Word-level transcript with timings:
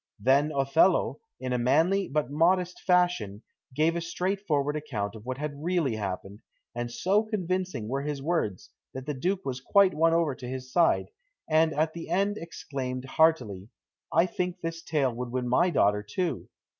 Then 0.19 0.51
Othello, 0.51 1.19
in 1.39 1.53
a 1.53 1.59
manly 1.59 2.07
but 2.07 2.31
modest 2.31 2.79
fashion, 2.81 3.43
gave 3.75 3.95
a 3.95 4.01
straightforward 4.01 4.75
account 4.75 5.13
of 5.13 5.25
what 5.27 5.37
had 5.37 5.61
really 5.61 5.95
happened, 5.97 6.39
and 6.73 6.89
so 6.91 7.21
convincing 7.21 7.87
were 7.87 8.01
his 8.01 8.19
words 8.19 8.71
that 8.95 9.05
the 9.05 9.13
Duke 9.13 9.45
was 9.45 9.61
quite 9.61 9.93
won 9.93 10.15
over 10.15 10.33
to 10.33 10.47
his 10.49 10.73
side, 10.73 11.11
and 11.47 11.71
at 11.73 11.93
the 11.93 12.09
end 12.09 12.39
exclaimed 12.39 13.05
heartily, 13.05 13.69
"I 14.11 14.25
think 14.25 14.61
this 14.61 14.81
tale 14.81 15.13
would 15.13 15.29
win 15.29 15.47
my 15.47 15.69
daughter 15.69 16.01
too!" 16.01 16.49